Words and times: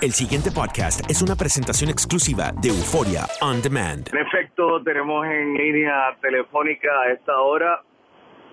El 0.00 0.12
siguiente 0.12 0.50
podcast 0.50 1.04
es 1.10 1.20
una 1.20 1.36
presentación 1.36 1.90
exclusiva 1.90 2.52
de 2.62 2.70
Euforia 2.70 3.28
On 3.42 3.60
Demand. 3.60 4.08
En 4.08 4.24
efecto, 4.24 4.82
tenemos 4.82 5.26
en 5.26 5.52
línea 5.52 6.16
telefónica 6.22 6.88
a 7.02 7.12
esta 7.12 7.38
hora 7.38 7.82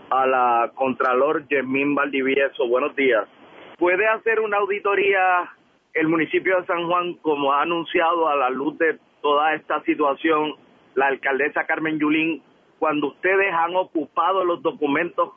a 0.10 0.28
la 0.28 0.72
Contralor 0.76 1.48
Yasmín 1.48 1.96
Valdivieso. 1.96 2.68
Buenos 2.68 2.94
días. 2.98 3.30
¿Puede 3.78 4.06
hacer 4.08 4.42
una 4.42 4.58
auditoría 4.58 5.50
el 5.94 6.10
municipio 6.10 6.60
de 6.60 6.68
San 6.68 6.86
Juan 6.86 7.14
como 7.22 7.54
ha 7.54 7.62
anunciado 7.62 8.28
a 8.28 8.36
la 8.36 8.50
luz 8.50 8.78
de 8.78 9.00
toda 9.22 9.56
esta 9.56 9.82
situación 9.84 10.54
la 10.96 11.08
alcaldesa 11.08 11.66
Carmen 11.66 11.98
Yulín 11.98 12.44
cuando 12.78 13.08
ustedes 13.08 13.54
han 13.54 13.74
ocupado 13.78 14.44
los 14.44 14.62
documentos 14.62 15.30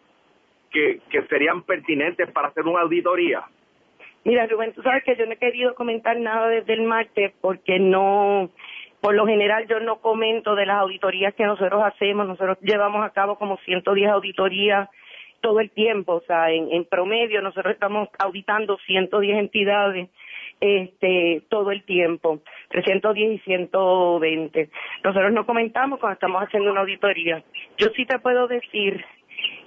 que, 0.72 1.02
que 1.08 1.22
serían 1.28 1.62
pertinentes 1.62 2.28
para 2.32 2.48
hacer 2.48 2.66
una 2.66 2.80
auditoría? 2.80 3.44
Mira, 4.24 4.46
Rubén, 4.46 4.72
tú 4.74 4.82
sabes 4.82 5.02
que 5.04 5.16
yo 5.16 5.26
no 5.26 5.32
he 5.32 5.36
querido 5.36 5.74
comentar 5.74 6.18
nada 6.18 6.48
desde 6.48 6.74
el 6.74 6.82
martes 6.82 7.32
porque 7.40 7.78
no, 7.78 8.50
por 9.00 9.14
lo 9.14 9.26
general 9.26 9.66
yo 9.66 9.80
no 9.80 10.00
comento 10.00 10.54
de 10.54 10.66
las 10.66 10.78
auditorías 10.78 11.34
que 11.34 11.44
nosotros 11.44 11.82
hacemos. 11.82 12.26
Nosotros 12.26 12.58
llevamos 12.60 13.04
a 13.04 13.10
cabo 13.10 13.36
como 13.38 13.56
110 13.58 14.10
auditorías 14.10 14.88
todo 15.40 15.60
el 15.60 15.70
tiempo, 15.70 16.16
o 16.16 16.20
sea, 16.20 16.50
en, 16.50 16.70
en 16.70 16.84
promedio 16.84 17.40
nosotros 17.40 17.72
estamos 17.72 18.10
auditando 18.18 18.76
110 18.86 19.38
entidades 19.38 20.10
este 20.60 21.42
todo 21.48 21.70
el 21.70 21.82
tiempo, 21.84 22.40
310 22.68 23.32
y 23.32 23.38
120. 23.38 24.70
Nosotros 25.02 25.32
no 25.32 25.46
comentamos 25.46 25.98
cuando 25.98 26.14
estamos 26.14 26.42
haciendo 26.42 26.70
una 26.70 26.82
auditoría. 26.82 27.42
Yo 27.78 27.88
sí 27.96 28.04
te 28.04 28.18
puedo 28.18 28.46
decir 28.46 29.02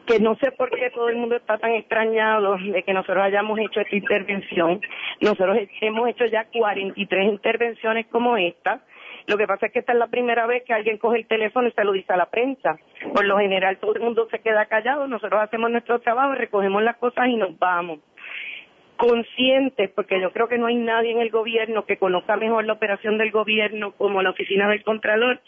que 0.05 0.19
no 0.19 0.35
sé 0.35 0.51
por 0.51 0.69
qué 0.69 0.89
todo 0.91 1.09
el 1.09 1.17
mundo 1.17 1.35
está 1.35 1.57
tan 1.57 1.71
extrañado 1.71 2.57
de 2.57 2.83
que 2.83 2.93
nosotros 2.93 3.23
hayamos 3.23 3.59
hecho 3.59 3.79
esta 3.79 3.95
intervención. 3.95 4.81
Nosotros 5.21 5.57
hemos 5.81 6.09
hecho 6.09 6.25
ya 6.25 6.45
43 6.45 7.27
intervenciones 7.31 8.07
como 8.07 8.37
esta. 8.37 8.81
Lo 9.27 9.37
que 9.37 9.47
pasa 9.47 9.67
es 9.67 9.71
que 9.71 9.79
esta 9.79 9.93
es 9.93 9.99
la 9.99 10.07
primera 10.07 10.45
vez 10.45 10.63
que 10.65 10.73
alguien 10.73 10.97
coge 10.97 11.19
el 11.19 11.27
teléfono 11.27 11.67
y 11.67 11.71
se 11.71 11.83
lo 11.85 11.93
dice 11.93 12.11
a 12.11 12.17
la 12.17 12.25
prensa. 12.25 12.77
Por 13.13 13.25
lo 13.25 13.37
general 13.37 13.77
todo 13.77 13.95
el 13.95 14.01
mundo 14.01 14.27
se 14.29 14.39
queda 14.39 14.65
callado, 14.65 15.07
nosotros 15.07 15.41
hacemos 15.41 15.71
nuestro 15.71 15.99
trabajo, 15.99 16.35
recogemos 16.35 16.83
las 16.83 16.97
cosas 16.97 17.27
y 17.27 17.37
nos 17.37 17.57
vamos 17.57 17.99
conscientes, 19.07 19.89
porque 19.89 20.21
yo 20.21 20.31
creo 20.31 20.47
que 20.47 20.57
no 20.57 20.67
hay 20.67 20.75
nadie 20.75 21.11
en 21.11 21.19
el 21.19 21.29
gobierno 21.29 21.83
que 21.85 21.97
conozca 21.97 22.37
mejor 22.37 22.63
la 22.63 22.71
operación 22.71 23.17
del 23.17 23.31
gobierno 23.31 23.91
como 23.97 24.21
la 24.21 24.29
oficina 24.29 24.69
del 24.69 24.81
Contralor, 24.81 25.41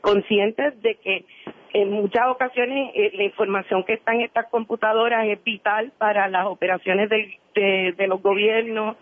conscientes 0.00 0.80
de 0.80 0.94
que 0.94 1.26
en 1.74 1.90
muchas 1.90 2.28
ocasiones 2.28 2.90
eh, 2.94 3.10
la 3.14 3.24
información 3.24 3.84
que 3.84 3.92
está 3.94 4.14
en 4.14 4.22
estas 4.22 4.46
computadoras 4.48 5.26
es 5.26 5.44
vital 5.44 5.92
para 5.98 6.26
las 6.28 6.46
operaciones 6.46 7.10
del- 7.10 7.34
de, 7.54 7.92
de 7.98 8.06
los 8.06 8.22
gobiernos 8.22 8.96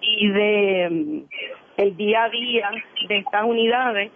y 0.00 0.28
de 0.28 0.88
mm, 0.90 1.18
el 1.76 1.96
día 1.96 2.24
a 2.24 2.30
día 2.30 2.70
de 3.08 3.18
estas 3.18 3.44
unidades. 3.44 4.10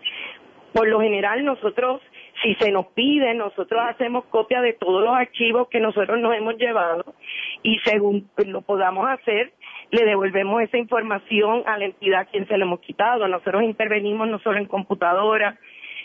Por 0.73 0.89
lo 0.89 1.01
general 1.01 1.45
nosotros, 1.45 2.03
si 2.43 2.55
se 2.57 2.71
nos 2.71 2.87
pide, 2.89 3.35
nosotros 3.35 3.81
hacemos 3.89 4.25
copia 4.27 4.61
de 4.61 4.75
todos 4.75 5.03
los 5.03 5.15
archivos 5.15 5.69
que 5.69 5.81
nosotros 5.81 6.19
nos 6.21 6.35
hemos 6.35 6.57
llevado 6.57 7.15
y 7.63 7.79
según 7.81 8.29
lo 8.47 8.63
podamos 8.63 9.09
hacer, 9.09 9.53
le 9.91 10.05
devolvemos 10.05 10.63
esa 10.63 10.77
información 10.79 11.63
a 11.67 11.79
la 11.79 11.87
entidad 11.87 12.21
a 12.21 12.25
quien 12.27 12.47
se 12.47 12.57
le 12.59 12.65
hemos 12.65 12.81
quitado. 12.81 13.27
Nosotros 13.29 13.63
intervenimos 13.63 14.29
no 14.29 14.39
solo 14.41 14.59
en 14.59 14.67
computadoras, 14.67 15.59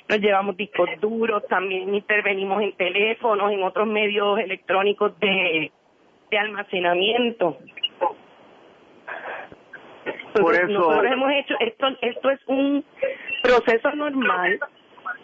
nos 0.07 0.19
llevamos 0.19 0.57
discos 0.57 0.89
duros, 0.99 1.45
también 1.47 1.93
intervenimos 1.93 2.61
en 2.61 2.73
teléfonos, 2.73 3.51
en 3.51 3.63
otros 3.63 3.87
medios 3.87 4.39
electrónicos 4.39 5.17
de, 5.19 5.71
de 6.29 6.37
almacenamiento. 6.37 7.57
Por 10.33 10.55
eso- 10.55 10.67
nosotros 10.67 11.11
hemos 11.11 11.31
hecho 11.33 11.55
esto 11.59 11.87
esto 12.01 12.29
es 12.31 12.39
un 12.47 12.83
proceso 13.43 13.91
normal 13.95 14.59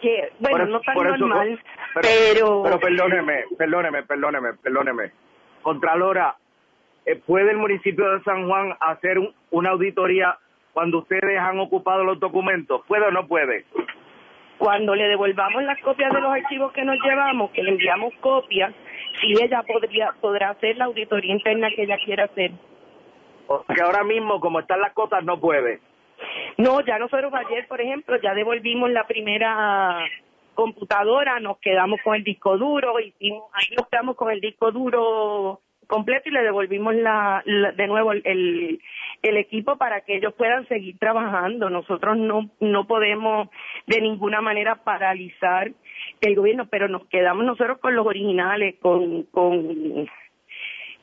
que 0.00 0.32
bueno 0.40 0.64
eso- 0.64 0.72
no 0.72 0.80
tan 0.80 0.96
eso- 0.96 1.16
normal 1.26 1.60
pero, 1.94 2.02
pero 2.02 2.62
pero 2.62 2.80
perdóneme, 2.80 3.44
perdóneme, 3.56 4.02
perdóneme, 4.04 4.54
perdóneme. 4.62 5.10
Contralora, 5.62 6.36
eh, 7.06 7.16
¿puede 7.16 7.50
el 7.50 7.56
municipio 7.56 8.08
de 8.10 8.22
San 8.22 8.46
Juan 8.48 8.74
hacer 8.80 9.18
un- 9.18 9.34
una 9.50 9.70
auditoría 9.70 10.36
cuando 10.72 10.98
ustedes 10.98 11.38
han 11.38 11.58
ocupado 11.58 12.04
los 12.04 12.20
documentos? 12.20 12.82
¿Puede 12.86 13.06
o 13.06 13.10
no 13.10 13.26
puede? 13.26 13.64
cuando 14.58 14.92
le 14.92 15.06
devolvamos 15.06 15.62
las 15.62 15.80
copias 15.82 16.12
de 16.12 16.20
los 16.20 16.32
archivos 16.32 16.72
que 16.72 16.82
nos 16.82 16.96
llevamos, 17.04 17.52
que 17.52 17.62
le 17.62 17.70
enviamos 17.70 18.12
copias, 18.20 18.74
si 19.20 19.32
ella 19.40 19.62
podría 19.62 20.10
podrá 20.20 20.50
hacer 20.50 20.76
la 20.76 20.86
auditoría 20.86 21.32
interna 21.32 21.68
que 21.70 21.84
ella 21.84 21.96
quiera 22.04 22.24
hacer. 22.24 22.50
Porque 23.46 23.80
ahora 23.80 24.02
mismo, 24.02 24.40
como 24.40 24.58
están 24.58 24.80
las 24.80 24.92
cosas, 24.94 25.22
no 25.22 25.38
puede. 25.38 25.78
No, 26.58 26.80
ya 26.80 26.98
nosotros 26.98 27.32
ayer, 27.34 27.68
por 27.68 27.80
ejemplo, 27.80 28.20
ya 28.20 28.34
devolvimos 28.34 28.90
la 28.90 29.06
primera 29.06 30.04
computadora, 30.54 31.38
nos 31.38 31.58
quedamos 31.58 32.00
con 32.02 32.16
el 32.16 32.24
disco 32.24 32.58
duro, 32.58 32.98
hicimos, 32.98 33.44
ahí 33.52 33.76
nos 33.76 33.88
quedamos 33.88 34.16
con 34.16 34.32
el 34.32 34.40
disco 34.40 34.72
duro 34.72 35.60
completo 35.86 36.28
y 36.28 36.32
le 36.32 36.42
devolvimos 36.42 36.96
la, 36.96 37.42
la- 37.46 37.70
de 37.72 37.86
nuevo 37.86 38.10
el, 38.12 38.80
el, 39.22 39.36
equipo 39.36 39.76
para 39.76 40.00
que 40.00 40.16
ellos 40.16 40.34
puedan 40.34 40.66
seguir 40.66 40.98
trabajando. 40.98 41.70
Nosotros 41.70 42.16
no, 42.18 42.50
no 42.58 42.86
podemos 42.88 43.48
de 43.86 44.00
ninguna 44.00 44.40
manera 44.40 44.82
paralizar 44.82 45.70
el 46.20 46.34
gobierno, 46.34 46.66
pero 46.68 46.88
nos 46.88 47.06
quedamos 47.06 47.44
nosotros 47.44 47.78
con 47.78 47.94
los 47.94 48.04
originales, 48.04 48.74
con, 48.80 49.22
con 49.30 50.08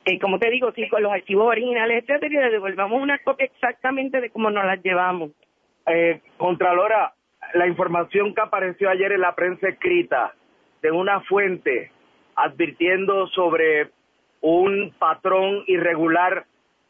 eh, 0.06 0.20
como 0.20 0.38
te 0.38 0.50
digo, 0.52 0.72
sí, 0.74 0.88
con 0.90 1.02
los 1.02 1.14
archivos 1.14 1.48
originales, 1.48 2.04
etcétera, 2.04 2.34
y 2.34 2.44
le 2.46 2.52
devolvamos 2.52 3.02
una 3.02 3.18
copia 3.20 3.46
exactamente 3.46 4.20
de 4.22 4.30
cómo 4.30 4.52
nos 4.52 4.66
las 4.66 4.84
llevamos. 4.84 5.32
Eh, 5.88 6.22
Contralora, 6.38 7.14
la 7.54 7.68
información 7.68 8.34
que 8.34 8.42
apareció 8.42 8.90
ayer 8.90 9.12
en 9.12 9.22
la 9.22 9.36
prensa 9.36 9.70
escrita 9.70 10.34
de 10.82 10.92
una 10.92 11.22
fuente 11.22 11.92
advirtiendo 12.36 13.28
sobre 13.28 13.90
un 14.42 14.94
patrón 14.98 15.64
irregular 15.68 16.46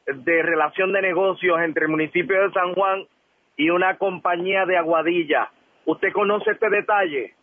de 0.06 0.44
relación 0.44 0.92
de 0.94 1.02
negocios 1.02 1.60
entre 1.62 1.86
el 1.86 1.92
municipio 1.92 2.42
de 2.42 2.52
San 2.52 2.74
Juan 2.74 3.06
y 3.58 3.70
una 3.70 3.98
compañía 3.98 4.66
de 4.66 4.78
Aguadilla. 4.78 5.50
¿Usted 5.86 6.12
conoce 6.12 6.52
este 6.52 6.70
detalle? 6.70 7.34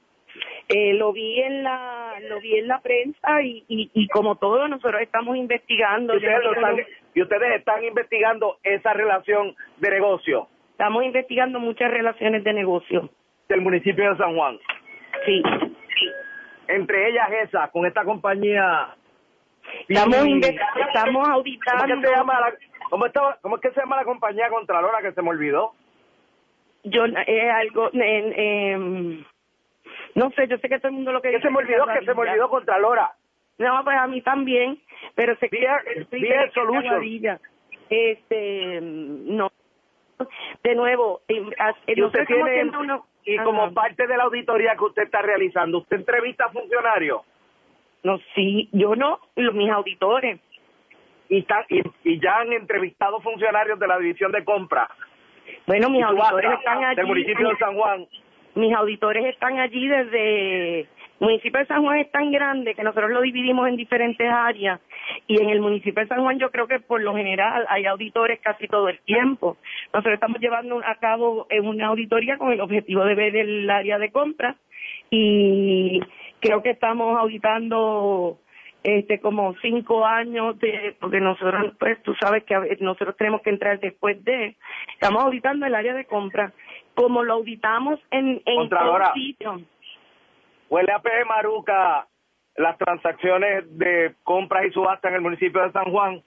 Eh, 0.68 0.94
lo 0.94 1.12
vi 1.12 1.40
en 1.40 1.62
la 1.62 2.14
lo 2.28 2.40
vi 2.40 2.56
en 2.56 2.68
la 2.68 2.80
prensa 2.80 3.42
y, 3.42 3.64
y, 3.68 3.90
y 3.92 4.08
como 4.08 4.36
todo 4.36 4.66
nosotros 4.68 5.02
estamos 5.02 5.36
investigando 5.36 6.14
Y 6.14 6.16
ustedes, 6.16 6.44
lo 6.44 6.54
están, 6.54 6.76
y 7.14 7.22
ustedes 7.22 7.58
están 7.58 7.84
investigando 7.84 8.58
esa 8.62 8.92
relación 8.94 9.54
de 9.78 9.90
negocio 9.90 10.48
estamos 10.82 11.04
investigando 11.04 11.60
muchas 11.60 11.92
relaciones 11.92 12.42
de 12.42 12.52
negocio 12.52 13.08
del 13.48 13.60
municipio 13.60 14.10
de 14.10 14.16
San 14.16 14.34
Juan. 14.34 14.58
sí 15.24 15.40
Entre 16.66 17.08
ellas 17.08 17.28
esa, 17.44 17.68
con 17.68 17.86
esta 17.86 18.02
compañía. 18.04 18.88
estamos 19.88 20.16
estamos 20.26 21.22
¿Cómo, 21.22 21.34
auditando 21.34 21.84
que 21.86 22.00
se 22.08 22.10
llama 22.16 22.40
la, 22.40 22.52
cómo, 22.90 23.06
estaba- 23.06 23.38
cómo 23.42 23.56
es 23.56 23.62
que 23.62 23.70
se 23.70 23.80
llama 23.80 23.94
la 23.94 24.04
compañía 24.04 24.48
Contralora 24.48 25.00
que 25.02 25.12
se 25.12 25.22
me 25.22 25.28
olvidó? 25.30 25.72
yo 26.84 27.04
eh, 27.06 27.48
algo 27.48 27.90
em, 27.92 29.24
no 30.16 30.30
sé 30.32 30.48
yo 30.48 30.58
sé 30.58 30.68
que 30.68 30.78
todo 30.80 30.88
el 30.88 30.94
mundo 30.94 31.12
lo 31.12 31.22
que 31.22 31.28
Que 31.30 31.36
dice 31.36 31.46
se 31.46 31.52
me 31.52 31.58
olvidó, 31.58 31.86
que 31.86 32.04
se 32.04 32.12
me 32.12 32.20
olvidó 32.22 32.48
Contralora. 32.50 33.12
No, 33.58 33.84
pues 33.84 33.96
a 33.96 34.08
mí 34.08 34.20
también, 34.22 34.80
pero 35.14 35.36
se 35.36 35.48
Beer- 35.48 36.08
sí, 36.10 36.20
Beer 36.20 36.40
que 36.40 36.44
es 36.46 36.52
Solutions. 36.54 36.86
Aguadilla. 36.86 37.38
Este, 37.88 38.80
no. 38.82 39.52
De 40.62 40.74
nuevo, 40.74 41.20
Y 41.28 41.40
usted 41.40 41.56
nosotros 41.96 42.04
estamos 42.04 42.26
tiene, 42.26 42.50
haciendo 42.50 42.80
uno- 42.80 43.06
y 43.24 43.36
Ajá. 43.36 43.44
como 43.44 43.72
parte 43.72 44.06
de 44.06 44.16
la 44.16 44.24
auditoría 44.24 44.74
que 44.76 44.84
usted 44.84 45.02
está 45.04 45.22
realizando, 45.22 45.78
¿usted 45.78 45.98
entrevista 45.98 46.46
a 46.46 46.50
funcionarios? 46.50 47.22
No, 48.02 48.18
sí, 48.34 48.68
yo 48.72 48.96
no, 48.96 49.20
los, 49.36 49.54
mis 49.54 49.70
auditores. 49.70 50.40
Y, 51.28 51.38
están- 51.38 51.64
y, 51.68 51.82
y 52.04 52.20
ya 52.20 52.38
han 52.40 52.52
entrevistado 52.52 53.20
funcionarios 53.20 53.78
de 53.78 53.86
la 53.86 53.96
división 53.98 54.32
de 54.32 54.44
compra 54.44 54.88
Bueno, 55.66 55.88
mis 55.88 56.02
auditores 56.02 56.52
están 56.58 56.84
allí. 56.84 56.96
del 56.96 57.06
municipio 57.06 57.48
de 57.48 57.56
San 57.58 57.74
Juan. 57.76 58.06
Mis 58.56 58.74
auditores 58.74 59.24
están 59.26 59.58
allí 59.60 59.86
desde 59.88 60.88
municipio 61.22 61.60
de 61.60 61.66
San 61.66 61.82
Juan 61.82 61.98
es 61.98 62.10
tan 62.10 62.30
grande 62.32 62.74
que 62.74 62.82
nosotros 62.82 63.10
lo 63.10 63.22
dividimos 63.22 63.68
en 63.68 63.76
diferentes 63.76 64.28
áreas 64.28 64.80
y 65.26 65.40
en 65.40 65.50
el 65.50 65.60
municipio 65.60 66.02
de 66.02 66.08
San 66.08 66.20
Juan 66.20 66.38
yo 66.38 66.50
creo 66.50 66.66
que 66.66 66.80
por 66.80 67.00
lo 67.00 67.14
general 67.14 67.64
hay 67.68 67.86
auditores 67.86 68.40
casi 68.40 68.66
todo 68.66 68.88
el 68.88 68.98
tiempo. 69.00 69.56
Nosotros 69.94 70.14
estamos 70.14 70.40
llevando 70.40 70.82
a 70.84 70.96
cabo 70.96 71.46
una 71.62 71.86
auditoría 71.86 72.38
con 72.38 72.52
el 72.52 72.60
objetivo 72.60 73.04
de 73.04 73.14
ver 73.14 73.36
el 73.36 73.70
área 73.70 73.98
de 73.98 74.10
compra 74.10 74.56
y 75.10 76.00
creo 76.40 76.62
que 76.62 76.70
estamos 76.70 77.16
auditando 77.18 78.38
este 78.82 79.20
como 79.20 79.54
cinco 79.62 80.04
años 80.04 80.58
de 80.58 80.96
porque 81.00 81.20
nosotros 81.20 81.72
pues 81.78 82.02
tú 82.02 82.14
sabes 82.20 82.42
que 82.42 82.56
nosotros 82.80 83.16
tenemos 83.16 83.40
que 83.42 83.50
entrar 83.50 83.78
después 83.78 84.22
de 84.24 84.56
estamos 84.94 85.22
auditando 85.22 85.66
el 85.66 85.74
área 85.76 85.94
de 85.94 86.04
compra 86.04 86.52
como 86.94 87.22
lo 87.22 87.34
auditamos 87.34 88.00
en 88.10 88.42
en 88.44 88.56
Contralora, 88.56 89.12
sitio 89.14 89.60
huele 90.72 90.90
a 90.90 91.02
maruca 91.26 92.08
las 92.56 92.78
transacciones 92.78 93.64
de 93.76 94.14
compras 94.22 94.64
y 94.64 94.70
subastas 94.70 95.10
en 95.10 95.16
el 95.16 95.20
municipio 95.20 95.62
de 95.62 95.72
San 95.72 95.92
Juan. 95.92 96.22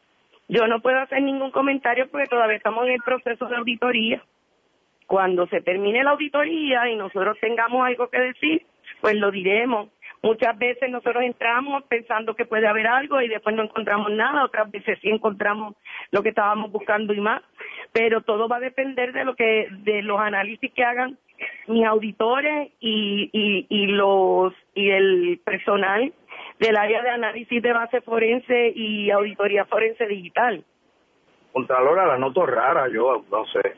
Yo 0.48 0.68
no 0.68 0.82
puedo 0.82 1.00
hacer 1.00 1.24
ningún 1.24 1.50
comentario 1.50 2.08
porque 2.12 2.28
todavía 2.28 2.58
estamos 2.58 2.86
en 2.86 2.92
el 2.92 3.02
proceso 3.02 3.48
de 3.48 3.56
auditoría. 3.56 4.24
Cuando 5.08 5.48
se 5.48 5.62
termine 5.62 6.04
la 6.04 6.12
auditoría 6.12 6.88
y 6.90 6.96
nosotros 6.96 7.38
tengamos 7.42 7.84
algo 7.88 8.08
que 8.10 8.20
decir 8.20 8.66
pues 9.02 9.16
lo 9.16 9.32
diremos. 9.32 9.90
Muchas 10.22 10.56
veces 10.60 10.92
nosotros 10.92 11.24
entramos 11.24 11.84
pensando 11.86 12.36
que 12.36 12.46
puede 12.46 12.68
haber 12.68 12.86
algo 12.86 13.22
y 13.22 13.28
después 13.28 13.56
no 13.56 13.64
encontramos 13.64 14.12
nada, 14.12 14.46
otras 14.46 14.70
veces 14.70 15.00
sí 15.02 15.10
encontramos 15.10 15.76
lo 16.12 16.22
que 16.22 16.30
estábamos 16.30 16.72
buscando 16.72 17.14
y 17.14 17.20
más, 17.20 17.42
pero 17.92 18.22
todo 18.22 18.48
va 18.48 18.58
a 18.58 18.60
depender 18.60 19.12
de 19.12 19.26
lo 19.26 19.36
que 19.36 19.68
de 19.72 20.04
los 20.04 20.20
análisis 20.20 20.72
que 20.72 20.84
hagan 20.84 21.18
mis 21.68 21.86
auditores 21.86 22.72
y, 22.80 23.30
y, 23.32 23.66
y 23.70 23.88
los 23.88 24.54
y 24.74 24.90
el 24.90 25.40
personal 25.44 26.14
del 26.60 26.78
área 26.78 27.02
de 27.02 27.10
análisis 27.10 27.62
de 27.62 27.74
base 27.74 28.02
forense 28.02 28.72
y 28.76 29.12
auditoría 29.12 29.66
forense 29.66 30.08
digital. 30.08 30.64
Contralora, 31.54 32.06
la 32.06 32.18
noto 32.18 32.46
rara, 32.46 32.88
yo 32.90 33.24
no 33.32 33.46
sé. 33.46 33.76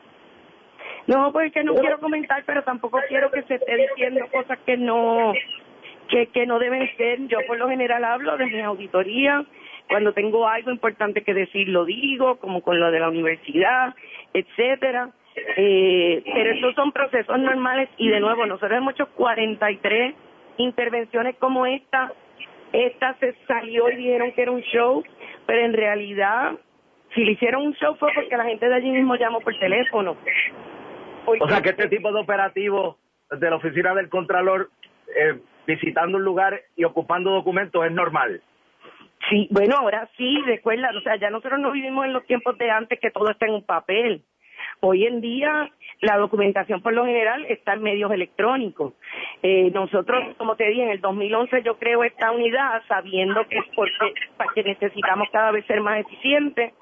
No, 1.06 1.32
pues 1.32 1.52
que 1.52 1.64
no 1.64 1.74
quiero 1.74 1.98
comentar, 2.00 2.42
pero 2.44 2.62
tampoco 2.62 2.98
quiero 3.08 3.30
que 3.30 3.42
se 3.44 3.54
esté 3.54 3.76
diciendo 3.76 4.26
cosas 4.32 4.58
que 4.66 4.76
no 4.76 5.32
que, 6.08 6.26
que 6.26 6.46
no 6.46 6.58
deben 6.58 6.88
ser. 6.96 7.26
Yo 7.28 7.38
por 7.46 7.58
lo 7.58 7.68
general 7.68 8.04
hablo 8.04 8.36
de 8.36 8.46
mi 8.46 8.60
auditoría. 8.60 9.44
Cuando 9.88 10.12
tengo 10.12 10.46
algo 10.46 10.70
importante 10.70 11.22
que 11.22 11.32
decir 11.32 11.68
lo 11.68 11.86
digo, 11.86 12.36
como 12.36 12.60
con 12.60 12.78
lo 12.78 12.90
de 12.90 13.00
la 13.00 13.08
universidad, 13.08 13.94
etcétera. 14.34 15.10
Eh, 15.56 16.22
pero 16.24 16.50
estos 16.52 16.74
son 16.74 16.92
procesos 16.92 17.38
normales 17.38 17.88
y 17.96 18.08
de 18.08 18.20
nuevo 18.20 18.46
nosotros 18.46 18.78
hemos 18.78 18.94
hecho 18.94 19.08
43 19.14 20.14
intervenciones 20.58 21.36
como 21.36 21.66
esta. 21.66 22.12
Esta 22.72 23.14
se 23.18 23.34
salió 23.46 23.90
y 23.90 23.96
dijeron 23.96 24.32
que 24.32 24.42
era 24.42 24.50
un 24.50 24.60
show, 24.62 25.02
pero 25.46 25.64
en 25.64 25.72
realidad 25.72 26.52
si 27.14 27.24
le 27.24 27.32
hicieron 27.32 27.66
un 27.66 27.74
show 27.74 27.96
fue 27.96 28.10
porque 28.14 28.36
la 28.36 28.44
gente 28.44 28.68
de 28.68 28.74
allí 28.74 28.90
mismo 28.90 29.16
llamó 29.16 29.40
por 29.40 29.58
teléfono. 29.58 30.16
o 31.26 31.48
sea 31.48 31.62
que 31.62 31.70
este 31.70 31.88
tipo 31.88 32.12
de 32.12 32.20
operativo 32.20 32.98
de 33.30 33.50
la 33.50 33.56
oficina 33.56 33.94
del 33.94 34.08
Contralor 34.08 34.70
eh, 35.14 35.38
visitando 35.66 36.18
un 36.18 36.24
lugar 36.24 36.60
y 36.76 36.84
ocupando 36.84 37.30
documentos 37.30 37.84
es 37.84 37.92
normal. 37.92 38.42
Sí, 39.28 39.48
bueno, 39.50 39.76
ahora 39.76 40.08
sí, 40.16 40.40
recuerda, 40.46 40.90
o 40.96 41.00
sea, 41.02 41.16
ya 41.16 41.28
nosotros 41.28 41.60
no 41.60 41.72
vivimos 41.72 42.06
en 42.06 42.12
los 42.12 42.24
tiempos 42.24 42.56
de 42.56 42.70
antes 42.70 42.98
que 43.00 43.10
todo 43.10 43.30
está 43.30 43.46
en 43.46 43.54
un 43.54 43.64
papel. 43.64 44.22
Hoy 44.80 45.06
en 45.06 45.20
día 45.20 45.70
la 46.00 46.16
documentación 46.16 46.80
por 46.80 46.92
lo 46.92 47.04
general 47.04 47.44
está 47.46 47.72
en 47.72 47.82
medios 47.82 48.12
electrónicos. 48.12 48.94
Eh, 49.42 49.70
nosotros, 49.72 50.36
como 50.36 50.54
te 50.54 50.68
dije, 50.68 50.84
en 50.84 50.90
el 50.90 51.00
2011 51.00 51.62
yo 51.64 51.76
creo 51.78 52.04
esta 52.04 52.30
unidad 52.30 52.82
sabiendo 52.86 53.46
que 53.48 53.58
es 53.58 53.64
porque, 53.74 54.14
que 54.54 54.62
necesitamos 54.62 55.28
cada 55.32 55.50
vez 55.50 55.66
ser 55.66 55.80
más 55.80 56.00
eficientes. 56.00 56.72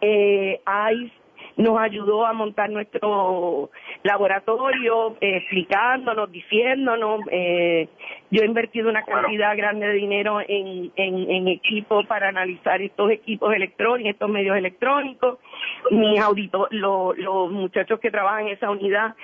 Eh, 0.00 0.60
hay 0.64 1.12
nos 1.56 1.78
ayudó 1.78 2.26
a 2.26 2.32
montar 2.32 2.68
nuestro 2.70 3.70
laboratorio, 4.02 5.16
eh, 5.20 5.36
explicándonos, 5.36 6.30
diciéndonos. 6.30 7.20
Eh, 7.30 7.88
yo 8.30 8.42
he 8.42 8.46
invertido 8.46 8.88
una 8.88 9.04
cantidad 9.04 9.56
grande 9.56 9.86
de 9.86 9.94
dinero 9.94 10.40
en, 10.40 10.90
en, 10.96 11.30
en 11.30 11.48
equipos 11.48 12.06
para 12.06 12.28
analizar 12.28 12.82
estos 12.82 13.10
equipos 13.10 13.54
electrónicos, 13.54 14.12
estos 14.12 14.30
medios 14.30 14.56
electrónicos. 14.56 15.38
Mis 15.90 16.20
auditores, 16.20 16.80
los 16.80 17.50
muchachos 17.50 18.00
que 18.00 18.10
trabajan 18.10 18.46
en 18.46 18.54
esa 18.54 18.70
unidad, 18.70 19.14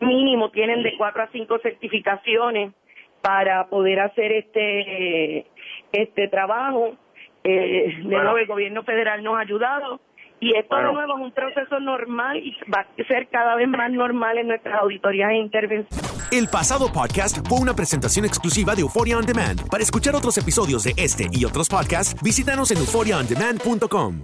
mínimo 0.00 0.50
tienen 0.50 0.82
de 0.82 0.96
cuatro 0.96 1.22
a 1.22 1.28
cinco 1.28 1.58
certificaciones 1.58 2.72
para 3.20 3.68
poder 3.68 4.00
hacer 4.00 4.32
este 4.32 5.46
este 5.92 6.28
trabajo. 6.28 6.96
Eh, 7.42 7.94
de 7.98 8.04
nuevo, 8.04 8.38
el 8.38 8.46
gobierno 8.46 8.82
federal 8.82 9.22
nos 9.22 9.36
ha 9.36 9.40
ayudado 9.40 10.00
y 10.40 10.56
esto 10.56 10.74
de 10.74 10.82
nuevo 10.84 11.18
es 11.18 11.22
un 11.22 11.32
proceso 11.32 11.78
normal 11.80 12.38
y 12.38 12.56
va 12.72 12.80
a 12.80 13.04
ser 13.04 13.28
cada 13.28 13.54
vez 13.56 13.68
más 13.68 13.90
normal 13.90 14.38
en 14.38 14.48
nuestras 14.48 14.80
auditorías 14.80 15.30
e 15.32 15.36
intervenciones. 15.36 16.28
El 16.32 16.48
pasado 16.48 16.90
podcast 16.92 17.46
fue 17.46 17.60
una 17.60 17.74
presentación 17.74 18.24
exclusiva 18.24 18.74
de 18.74 18.80
Euphoria 18.80 19.18
On 19.18 19.26
Demand. 19.26 19.68
Para 19.68 19.82
escuchar 19.82 20.14
otros 20.14 20.38
episodios 20.38 20.84
de 20.84 20.94
este 20.96 21.26
y 21.32 21.44
otros 21.44 21.68
podcasts, 21.68 22.16
visítanos 22.22 22.70
en 22.70 22.78
euphoriaondemand.com. 22.78 24.18